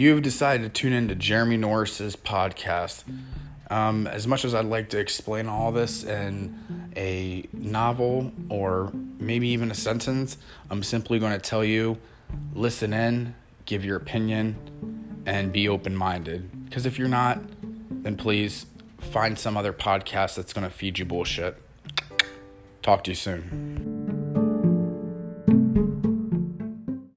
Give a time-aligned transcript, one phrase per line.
[0.00, 3.04] you've decided to tune into Jeremy Norris's podcast.
[3.68, 6.58] Um, as much as I'd like to explain all this in
[6.96, 10.38] a novel or maybe even a sentence,
[10.70, 11.98] I'm simply going to tell you
[12.54, 13.34] listen in,
[13.66, 14.56] give your opinion,
[15.26, 16.64] and be open minded.
[16.64, 17.38] Because if you're not,
[17.90, 18.64] then please
[19.00, 21.60] find some other podcast that's going to feed you bullshit.
[22.82, 23.79] Talk to you soon.